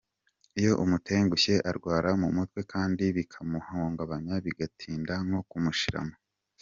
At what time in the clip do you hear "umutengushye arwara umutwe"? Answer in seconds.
0.83-2.59